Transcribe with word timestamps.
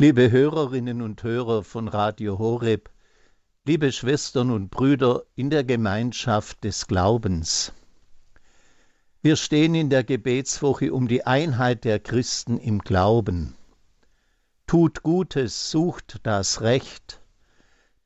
Liebe 0.00 0.30
Hörerinnen 0.30 1.02
und 1.02 1.24
Hörer 1.24 1.64
von 1.64 1.88
Radio 1.88 2.38
Horeb, 2.38 2.88
liebe 3.64 3.90
Schwestern 3.90 4.52
und 4.52 4.70
Brüder 4.70 5.24
in 5.34 5.50
der 5.50 5.64
Gemeinschaft 5.64 6.62
des 6.62 6.86
Glaubens. 6.86 7.72
Wir 9.22 9.34
stehen 9.34 9.74
in 9.74 9.90
der 9.90 10.04
Gebetswoche 10.04 10.92
um 10.92 11.08
die 11.08 11.26
Einheit 11.26 11.84
der 11.84 11.98
Christen 11.98 12.58
im 12.58 12.78
Glauben. 12.78 13.56
Tut 14.68 15.02
Gutes, 15.02 15.72
sucht 15.72 16.20
das 16.22 16.60
Recht. 16.60 17.20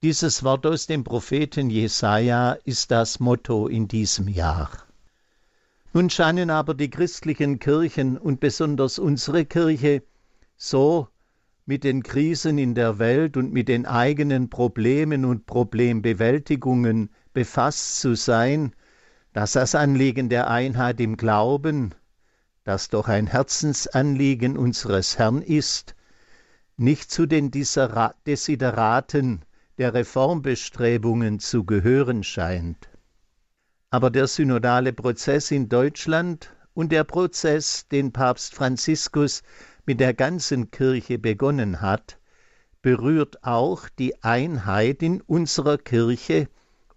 Dieses 0.00 0.43
Wort 0.45 0.64
aus 0.64 0.86
dem 0.86 1.04
Propheten 1.04 1.68
Jesaja 1.68 2.52
ist 2.64 2.90
das 2.90 3.20
Motto 3.20 3.66
in 3.68 3.86
diesem 3.86 4.29
Jahr. 4.29 4.70
Nun 5.93 6.09
scheinen 6.09 6.48
aber 6.48 6.72
die 6.72 6.88
christlichen 6.88 7.59
Kirchen 7.59 8.16
und 8.16 8.40
besonders 8.40 8.98
unsere 8.98 9.45
Kirche 9.45 10.02
so 10.56 11.09
mit 11.64 11.84
den 11.84 12.02
Krisen 12.02 12.58
in 12.58 12.74
der 12.74 12.98
Welt 12.98 13.36
und 13.36 13.52
mit 13.52 13.68
den 13.68 13.86
eigenen 13.86 14.50
Problemen 14.50 15.25
und 15.25 15.46
Problembewältigungen 15.46 17.11
befasst 17.32 18.00
zu 18.00 18.14
sein, 18.14 18.75
dass 19.32 19.52
das 19.52 19.75
Anliegen 19.75 20.29
der 20.29 20.50
Einheit 20.50 21.00
im 21.00 21.16
Glauben, 21.16 21.94
das 22.64 22.88
doch 22.88 23.08
ein 23.08 23.26
Herzensanliegen 23.26 24.57
unseres 24.57 25.18
Herrn 25.18 25.40
ist, 25.43 25.94
nicht 26.76 27.11
zu 27.11 27.26
den 27.26 27.50
Desideraten 27.50 29.44
der 29.79 29.94
Reformbestrebungen 29.94 31.38
zu 31.38 31.64
gehören 31.64 32.24
scheint. 32.24 32.88
Aber 33.91 34.10
der 34.10 34.27
synodale 34.27 34.92
Prozess 34.92 35.50
in 35.50 35.69
Deutschland 35.69 36.55
und 36.74 36.92
der 36.92 37.05
Prozess, 37.05 37.88
den 37.88 38.12
Papst 38.12 38.55
Franziskus 38.55 39.42
mit 39.86 40.00
der 40.00 40.14
ganzen 40.14 40.70
Kirche 40.70 41.19
begonnen 41.19 41.81
hat, 41.81 42.19
berührt 42.83 43.45
auch 43.45 43.89
die 43.89 44.22
Einheit 44.22 45.03
in 45.03 45.20
unserer 45.20 45.78
Kirche 45.78 46.48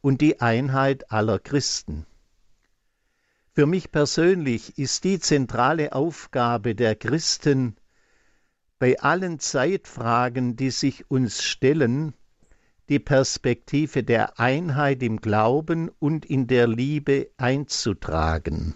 und 0.01 0.21
die 0.21 0.41
Einheit 0.41 1.11
aller 1.11 1.39
Christen. 1.39 2.05
Für 3.53 3.65
mich 3.65 3.91
persönlich 3.91 4.77
ist 4.77 5.03
die 5.03 5.19
zentrale 5.19 5.93
Aufgabe 5.93 6.75
der 6.75 6.95
Christen, 6.95 7.77
bei 8.79 8.99
allen 8.99 9.39
Zeitfragen, 9.39 10.57
die 10.57 10.71
sich 10.71 11.09
uns 11.09 11.41
stellen, 11.41 12.13
die 12.89 12.99
Perspektive 12.99 14.03
der 14.03 14.39
Einheit 14.39 15.01
im 15.01 15.21
Glauben 15.21 15.89
und 15.99 16.25
in 16.25 16.47
der 16.47 16.67
Liebe 16.67 17.31
einzutragen. 17.37 18.75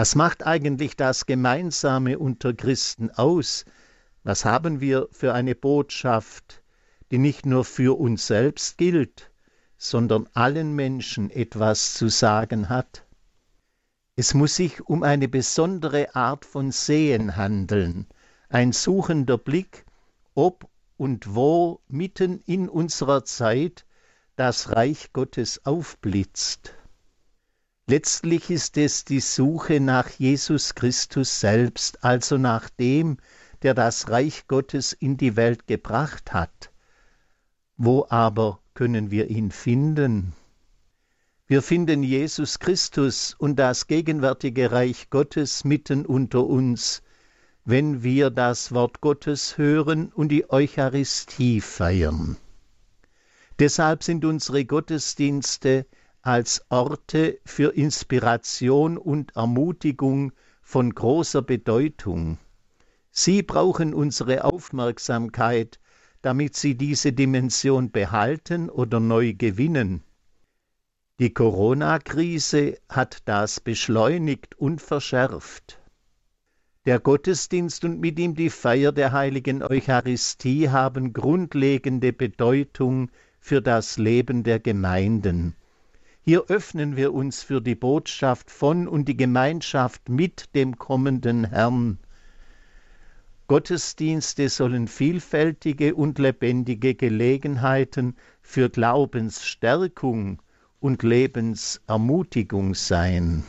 Was 0.00 0.14
macht 0.14 0.46
eigentlich 0.46 0.94
das 0.96 1.26
Gemeinsame 1.26 2.20
unter 2.20 2.54
Christen 2.54 3.10
aus? 3.10 3.64
Was 4.22 4.44
haben 4.44 4.80
wir 4.80 5.08
für 5.10 5.34
eine 5.34 5.56
Botschaft, 5.56 6.62
die 7.10 7.18
nicht 7.18 7.46
nur 7.46 7.64
für 7.64 7.98
uns 7.98 8.28
selbst 8.28 8.78
gilt, 8.78 9.32
sondern 9.76 10.28
allen 10.34 10.76
Menschen 10.76 11.30
etwas 11.30 11.94
zu 11.94 12.10
sagen 12.10 12.68
hat? 12.68 13.06
Es 14.14 14.34
muss 14.34 14.54
sich 14.54 14.82
um 14.82 15.02
eine 15.02 15.26
besondere 15.26 16.14
Art 16.14 16.44
von 16.44 16.70
Sehen 16.70 17.34
handeln, 17.34 18.06
ein 18.48 18.70
suchender 18.70 19.36
Blick, 19.36 19.84
ob 20.36 20.68
und 20.96 21.34
wo 21.34 21.80
mitten 21.88 22.40
in 22.46 22.68
unserer 22.68 23.24
Zeit 23.24 23.84
das 24.36 24.70
Reich 24.70 25.12
Gottes 25.12 25.66
aufblitzt. 25.66 26.77
Letztlich 27.90 28.50
ist 28.50 28.76
es 28.76 29.06
die 29.06 29.20
Suche 29.20 29.80
nach 29.80 30.10
Jesus 30.10 30.74
Christus 30.74 31.40
selbst, 31.40 32.04
also 32.04 32.36
nach 32.36 32.68
dem, 32.68 33.16
der 33.62 33.72
das 33.72 34.10
Reich 34.10 34.46
Gottes 34.46 34.92
in 34.92 35.16
die 35.16 35.36
Welt 35.36 35.66
gebracht 35.66 36.34
hat. 36.34 36.70
Wo 37.78 38.04
aber 38.10 38.60
können 38.74 39.10
wir 39.10 39.30
ihn 39.30 39.50
finden? 39.50 40.34
Wir 41.46 41.62
finden 41.62 42.02
Jesus 42.02 42.58
Christus 42.58 43.34
und 43.38 43.56
das 43.56 43.86
gegenwärtige 43.86 44.70
Reich 44.70 45.08
Gottes 45.08 45.64
mitten 45.64 46.04
unter 46.04 46.44
uns, 46.44 47.02
wenn 47.64 48.02
wir 48.02 48.28
das 48.28 48.70
Wort 48.72 49.00
Gottes 49.00 49.56
hören 49.56 50.12
und 50.12 50.28
die 50.28 50.50
Eucharistie 50.50 51.62
feiern. 51.62 52.36
Deshalb 53.58 54.04
sind 54.04 54.26
unsere 54.26 54.66
Gottesdienste 54.66 55.86
als 56.28 56.62
Orte 56.68 57.40
für 57.46 57.74
Inspiration 57.74 58.98
und 58.98 59.34
Ermutigung 59.34 60.32
von 60.60 60.94
großer 60.94 61.40
Bedeutung. 61.40 62.36
Sie 63.10 63.42
brauchen 63.42 63.94
unsere 63.94 64.44
Aufmerksamkeit, 64.44 65.80
damit 66.20 66.54
sie 66.54 66.74
diese 66.74 67.14
Dimension 67.14 67.90
behalten 67.92 68.68
oder 68.68 69.00
neu 69.00 69.32
gewinnen. 69.32 70.02
Die 71.18 71.32
Corona-Krise 71.32 72.76
hat 72.90 73.22
das 73.24 73.60
beschleunigt 73.60 74.54
und 74.58 74.82
verschärft. 74.82 75.80
Der 76.84 77.00
Gottesdienst 77.00 77.86
und 77.86 78.00
mit 78.00 78.18
ihm 78.18 78.34
die 78.34 78.50
Feier 78.50 78.92
der 78.92 79.12
heiligen 79.12 79.62
Eucharistie 79.62 80.68
haben 80.68 81.14
grundlegende 81.14 82.12
Bedeutung 82.12 83.10
für 83.40 83.62
das 83.62 83.96
Leben 83.96 84.42
der 84.42 84.60
Gemeinden. 84.60 85.54
Hier 86.28 86.44
öffnen 86.48 86.94
wir 86.94 87.14
uns 87.14 87.42
für 87.42 87.62
die 87.62 87.74
Botschaft 87.74 88.50
von 88.50 88.86
und 88.86 89.06
die 89.08 89.16
Gemeinschaft 89.16 90.10
mit 90.10 90.54
dem 90.54 90.76
kommenden 90.76 91.46
Herrn. 91.46 91.98
Gottesdienste 93.46 94.50
sollen 94.50 94.88
vielfältige 94.88 95.94
und 95.94 96.18
lebendige 96.18 96.94
Gelegenheiten 96.94 98.14
für 98.42 98.68
Glaubensstärkung 98.68 100.42
und 100.80 101.02
Lebensermutigung 101.02 102.74
sein. 102.74 103.42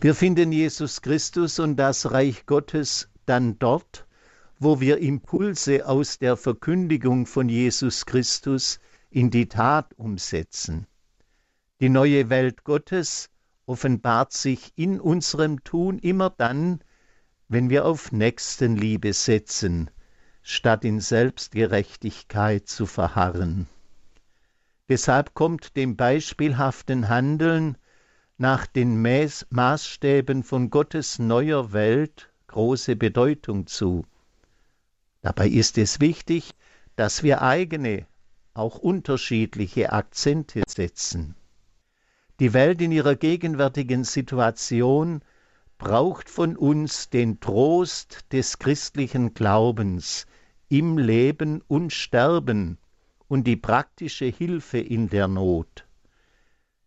Wir 0.00 0.14
finden 0.14 0.52
Jesus 0.52 1.02
Christus 1.02 1.58
und 1.58 1.74
das 1.74 2.12
Reich 2.12 2.46
Gottes 2.46 3.08
dann 3.24 3.58
dort, 3.58 4.06
wo 4.60 4.78
wir 4.78 4.98
Impulse 4.98 5.88
aus 5.88 6.20
der 6.20 6.36
Verkündigung 6.36 7.26
von 7.26 7.48
Jesus 7.48 8.06
Christus 8.06 8.78
in 9.10 9.32
die 9.32 9.48
Tat 9.48 9.92
umsetzen. 9.96 10.86
Die 11.78 11.90
neue 11.90 12.30
Welt 12.30 12.64
Gottes 12.64 13.28
offenbart 13.66 14.32
sich 14.32 14.72
in 14.76 14.98
unserem 14.98 15.62
Tun 15.62 15.98
immer 15.98 16.30
dann, 16.30 16.80
wenn 17.48 17.68
wir 17.68 17.84
auf 17.84 18.12
Nächstenliebe 18.12 19.12
setzen, 19.12 19.90
statt 20.40 20.86
in 20.86 21.00
Selbstgerechtigkeit 21.00 22.66
zu 22.66 22.86
verharren. 22.86 23.66
Deshalb 24.88 25.34
kommt 25.34 25.76
dem 25.76 25.96
beispielhaften 25.96 27.10
Handeln 27.10 27.76
nach 28.38 28.66
den 28.66 29.02
Maßstäben 29.50 30.44
von 30.44 30.70
Gottes 30.70 31.18
neuer 31.18 31.74
Welt 31.74 32.30
große 32.46 32.96
Bedeutung 32.96 33.66
zu. 33.66 34.06
Dabei 35.20 35.48
ist 35.48 35.76
es 35.76 36.00
wichtig, 36.00 36.54
dass 36.94 37.22
wir 37.22 37.42
eigene, 37.42 38.06
auch 38.54 38.78
unterschiedliche 38.78 39.92
Akzente 39.92 40.62
setzen. 40.66 41.34
Die 42.38 42.52
Welt 42.52 42.82
in 42.82 42.92
ihrer 42.92 43.16
gegenwärtigen 43.16 44.04
Situation 44.04 45.22
braucht 45.78 46.28
von 46.28 46.54
uns 46.54 47.08
den 47.08 47.40
Trost 47.40 48.26
des 48.30 48.58
christlichen 48.58 49.32
Glaubens 49.32 50.26
im 50.68 50.98
Leben 50.98 51.62
und 51.66 51.94
Sterben 51.94 52.76
und 53.28 53.46
die 53.46 53.56
praktische 53.56 54.26
Hilfe 54.26 54.78
in 54.78 55.08
der 55.08 55.28
Not. 55.28 55.86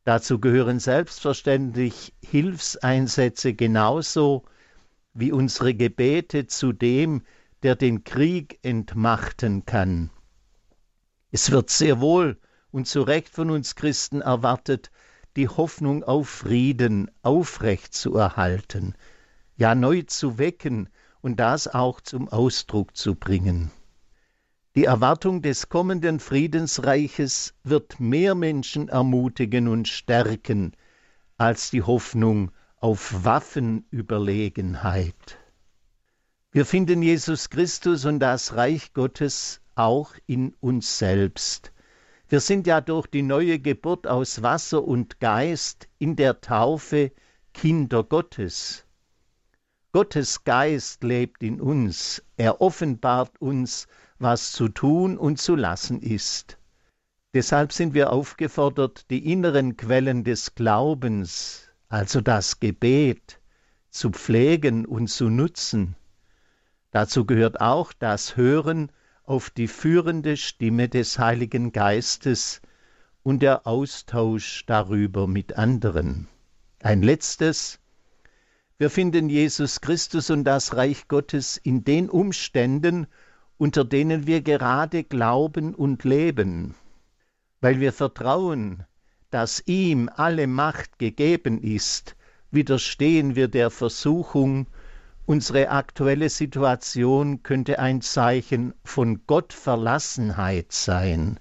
Dazu 0.03 0.39
gehören 0.39 0.79
selbstverständlich 0.79 2.13
Hilfseinsätze 2.23 3.53
genauso 3.53 4.43
wie 5.13 5.31
unsere 5.31 5.73
Gebete 5.73 6.45
zu 6.45 6.73
dem, 6.73 7.23
der 7.63 7.75
den 7.75 8.03
Krieg 8.03 8.59
entmachten 8.61 9.65
kann. 9.65 10.11
Es 11.31 11.49
wird 11.49 11.71
sehr 11.71 11.99
wohl 11.99 12.39
und 12.71 12.87
zu 12.87 13.01
Recht 13.01 13.29
von 13.29 13.49
uns 13.49 13.75
Christen 13.75 14.21
erwartet, 14.21 14.91
die 15.39 15.47
Hoffnung 15.47 16.03
auf 16.03 16.27
Frieden 16.27 17.09
aufrecht 17.21 17.93
zu 17.93 18.17
erhalten, 18.17 18.95
ja 19.55 19.73
neu 19.73 20.01
zu 20.01 20.37
wecken 20.37 20.89
und 21.21 21.39
das 21.39 21.69
auch 21.69 22.01
zum 22.01 22.27
Ausdruck 22.27 22.97
zu 22.97 23.15
bringen. 23.15 23.71
Die 24.75 24.83
Erwartung 24.83 25.41
des 25.41 25.69
kommenden 25.69 26.19
Friedensreiches 26.19 27.53
wird 27.63 28.01
mehr 28.01 28.35
Menschen 28.35 28.89
ermutigen 28.89 29.69
und 29.69 29.87
stärken 29.87 30.73
als 31.37 31.71
die 31.71 31.83
Hoffnung 31.83 32.51
auf 32.75 33.23
Waffenüberlegenheit. 33.23 35.37
Wir 36.51 36.65
finden 36.65 37.01
Jesus 37.01 37.49
Christus 37.49 38.03
und 38.03 38.19
das 38.19 38.55
Reich 38.55 38.91
Gottes 38.91 39.61
auch 39.75 40.11
in 40.25 40.53
uns 40.59 40.97
selbst. 40.97 41.71
Wir 42.31 42.41
sind 42.41 42.67
ja 42.67 42.79
durch 42.79 43.07
die 43.07 43.23
neue 43.23 43.57
Geburt 43.57 44.05
aus 44.05 44.43
Wasser 44.43 44.83
und 44.83 45.19
Geist 45.19 45.89
in 45.97 46.15
der 46.15 46.41
Taufe 46.41 47.11
Kinder 47.55 48.03
Gottes. 48.03 48.85
Gottes 49.93 50.43
Geist 50.43 51.03
lebt 51.03 51.41
in 51.41 51.59
uns, 51.59 52.23
er 52.37 52.61
offenbart 52.61 53.41
uns, 53.41 53.87
was 54.19 54.51
zu 54.51 54.67
tun 54.67 55.17
und 55.17 55.41
zu 55.41 55.55
lassen 55.55 56.03
ist. 56.03 56.59
Deshalb 57.33 57.73
sind 57.73 57.95
wir 57.95 58.13
aufgefordert, 58.13 59.09
die 59.09 59.31
inneren 59.31 59.75
Quellen 59.75 60.23
des 60.23 60.53
Glaubens, 60.53 61.71
also 61.87 62.21
das 62.21 62.59
Gebet, 62.59 63.41
zu 63.89 64.11
pflegen 64.11 64.85
und 64.85 65.07
zu 65.07 65.31
nutzen. 65.31 65.95
Dazu 66.91 67.25
gehört 67.25 67.59
auch 67.59 67.91
das 67.91 68.37
Hören 68.37 68.91
auf 69.29 69.49
die 69.49 69.67
führende 69.67 70.35
Stimme 70.35 70.89
des 70.89 71.19
Heiligen 71.19 71.71
Geistes 71.71 72.61
und 73.23 73.41
der 73.41 73.65
Austausch 73.65 74.65
darüber 74.65 75.27
mit 75.27 75.57
anderen. 75.57 76.27
Ein 76.81 77.01
letztes, 77.01 77.79
wir 78.77 78.89
finden 78.89 79.29
Jesus 79.29 79.79
Christus 79.79 80.29
und 80.29 80.43
das 80.43 80.75
Reich 80.75 81.07
Gottes 81.07 81.57
in 81.57 81.83
den 81.85 82.09
Umständen, 82.09 83.07
unter 83.57 83.85
denen 83.85 84.27
wir 84.27 84.41
gerade 84.41 85.03
glauben 85.03 85.73
und 85.73 86.03
leben 86.03 86.75
weil 87.61 87.79
wir 87.79 87.93
vertrauen, 87.93 88.85
dass 89.29 89.61
ihm 89.65 90.09
alle 90.13 90.47
Macht 90.47 90.97
gegeben 90.99 91.61
ist, 91.61 92.15
widerstehen 92.51 93.35
wir 93.35 93.47
der 93.47 93.69
Versuchung, 93.69 94.67
unsere 95.29 95.69
aktuelle 95.69 96.27
Situation 96.27 97.43
könnte 97.43 97.77
ein 97.77 98.01
Zeichen 98.01 98.73
von 98.83 99.27
Gottverlassenheit 99.27 100.71
sein. 100.71 101.39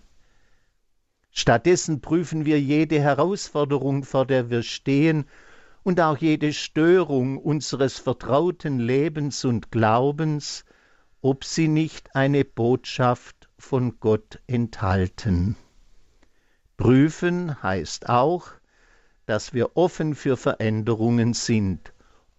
Stattdessen 1.31 2.03
prüfen 2.03 2.45
wir 2.45 2.61
jede 2.61 3.01
Herausforderung, 3.01 4.05
vor 4.05 4.27
der 4.27 4.51
wir 4.51 4.63
stehen, 4.63 5.25
und 5.85 6.03
auch 6.03 6.19
jede 6.19 6.53
Störung 6.53 7.39
unseres 7.39 7.99
vertrauten 7.99 8.79
Lebens 8.79 9.47
und 9.47 9.71
Glaubens, 9.71 10.67
ob 11.23 11.43
sie 11.43 11.69
nicht 11.69 12.15
eine 12.15 12.45
Botschaft 12.45 13.49
von 13.57 14.01
Gott 14.01 14.39
enthalten. 14.47 15.57
Prüfen 16.77 17.63
heißt 17.63 18.11
auch, 18.11 18.49
dass 19.25 19.55
wir 19.55 19.79
offen 19.79 20.15
für 20.15 20.37
Veränderungen 20.37 21.33
sind 21.33 21.95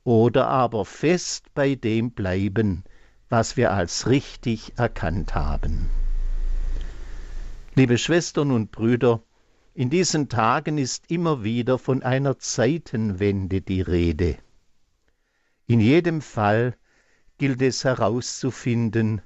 oder 0.10 0.48
aber 0.48 0.86
fest 0.86 1.54
bei 1.54 1.76
dem 1.76 2.10
bleiben, 2.10 2.84
was 3.30 3.58
wir 3.58 3.72
als 3.72 4.08
richtig 4.08 4.74
erkannt 4.76 5.36
haben. 5.36 5.88
Liebe 7.76 8.00
Schwestern 8.00 8.50
und 8.50 8.72
Brüder, 8.72 9.22
in 9.76 9.92
diesen 9.92 10.28
Tagen 10.28 10.80
ist 10.80 11.12
immer 11.12 11.44
wieder 11.44 11.78
von 11.78 12.02
einer 12.02 12.40
Zeitenwende 12.40 13.62
die 13.62 13.82
Rede. 13.82 14.40
In 15.68 15.80
jedem 15.80 16.22
Fall 16.22 16.76
gilt 17.38 17.62
es 17.62 17.84
herauszufinden, 17.84 19.22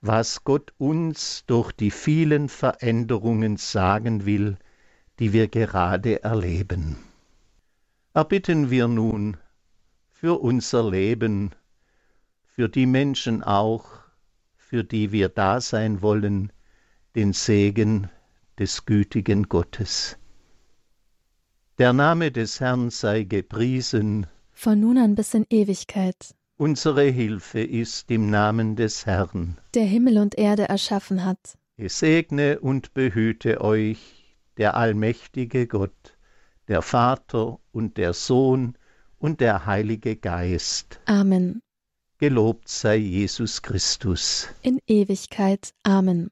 was 0.00 0.44
Gott 0.44 0.72
uns 0.78 1.44
durch 1.46 1.72
die 1.72 1.90
vielen 1.90 2.48
Veränderungen 2.48 3.58
sagen 3.58 4.24
will, 4.24 4.56
die 5.18 5.34
wir 5.34 5.48
gerade 5.48 6.24
erleben. 6.24 6.96
Erbitten 8.14 8.70
wir 8.70 8.88
nun 8.88 9.36
für 10.22 10.40
unser 10.40 10.88
Leben, 10.88 11.50
für 12.44 12.68
die 12.68 12.86
Menschen 12.86 13.42
auch, 13.42 13.86
für 14.54 14.84
die 14.84 15.10
wir 15.10 15.28
da 15.28 15.60
sein 15.60 16.00
wollen, 16.00 16.52
den 17.16 17.32
Segen 17.32 18.08
des 18.56 18.86
gütigen 18.86 19.48
Gottes. 19.48 20.16
Der 21.78 21.92
Name 21.92 22.30
des 22.30 22.60
Herrn 22.60 22.90
sei 22.90 23.24
gepriesen, 23.24 24.28
von 24.52 24.78
nun 24.78 24.96
an 24.96 25.16
bis 25.16 25.34
in 25.34 25.44
Ewigkeit. 25.50 26.36
Unsere 26.56 27.02
Hilfe 27.02 27.60
ist 27.60 28.08
im 28.08 28.30
Namen 28.30 28.76
des 28.76 29.04
Herrn, 29.06 29.58
der 29.74 29.86
Himmel 29.86 30.18
und 30.18 30.38
Erde 30.38 30.68
erschaffen 30.68 31.24
hat. 31.24 31.58
Es 31.76 31.98
segne 31.98 32.60
und 32.60 32.94
behüte 32.94 33.60
euch 33.60 34.36
der 34.56 34.76
allmächtige 34.76 35.66
Gott, 35.66 36.16
der 36.68 36.80
Vater 36.80 37.58
und 37.72 37.96
der 37.96 38.12
Sohn 38.12 38.76
und 39.22 39.40
der 39.40 39.66
Heilige 39.66 40.16
Geist. 40.16 41.00
Amen. 41.06 41.62
Gelobt 42.18 42.68
sei 42.68 42.96
Jesus 42.96 43.62
Christus. 43.62 44.48
In 44.62 44.80
Ewigkeit. 44.86 45.72
Amen. 45.84 46.30